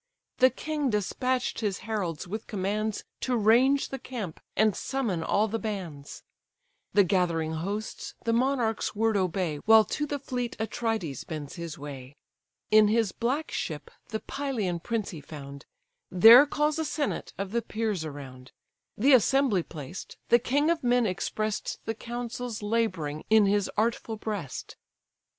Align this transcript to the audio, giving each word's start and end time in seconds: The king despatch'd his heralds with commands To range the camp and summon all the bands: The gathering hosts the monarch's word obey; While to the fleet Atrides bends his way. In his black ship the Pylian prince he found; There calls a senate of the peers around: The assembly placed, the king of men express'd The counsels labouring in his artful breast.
The 0.39 0.49
king 0.49 0.89
despatch'd 0.89 1.59
his 1.59 1.77
heralds 1.85 2.27
with 2.27 2.47
commands 2.47 3.03
To 3.19 3.37
range 3.37 3.89
the 3.89 3.99
camp 3.99 4.39
and 4.55 4.75
summon 4.75 5.21
all 5.21 5.47
the 5.47 5.59
bands: 5.59 6.23
The 6.93 7.03
gathering 7.03 7.53
hosts 7.53 8.15
the 8.23 8.33
monarch's 8.33 8.95
word 8.95 9.15
obey; 9.15 9.57
While 9.57 9.83
to 9.85 10.07
the 10.07 10.17
fleet 10.17 10.57
Atrides 10.59 11.23
bends 11.23 11.53
his 11.53 11.77
way. 11.77 12.15
In 12.71 12.87
his 12.87 13.11
black 13.11 13.51
ship 13.51 13.91
the 14.07 14.21
Pylian 14.21 14.79
prince 14.79 15.11
he 15.11 15.21
found; 15.21 15.67
There 16.09 16.47
calls 16.47 16.79
a 16.79 16.85
senate 16.85 17.33
of 17.37 17.51
the 17.51 17.61
peers 17.61 18.03
around: 18.03 18.51
The 18.97 19.13
assembly 19.13 19.61
placed, 19.61 20.17
the 20.29 20.39
king 20.39 20.71
of 20.71 20.83
men 20.83 21.05
express'd 21.05 21.77
The 21.85 21.93
counsels 21.93 22.63
labouring 22.63 23.23
in 23.29 23.45
his 23.45 23.69
artful 23.77 24.17
breast. 24.17 24.77